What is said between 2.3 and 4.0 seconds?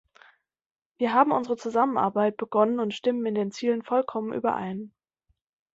begonnen und stimmen in den Zielen